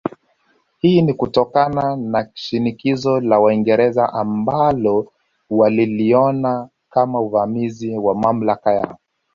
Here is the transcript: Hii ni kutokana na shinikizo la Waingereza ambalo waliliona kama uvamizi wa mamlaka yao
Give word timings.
Hii 0.77 1.01
ni 1.01 1.13
kutokana 1.13 1.95
na 1.95 2.29
shinikizo 2.33 3.19
la 3.19 3.39
Waingereza 3.39 4.13
ambalo 4.13 5.11
waliliona 5.49 6.69
kama 6.89 7.19
uvamizi 7.21 7.97
wa 7.97 8.15
mamlaka 8.15 8.73
yao 8.73 8.97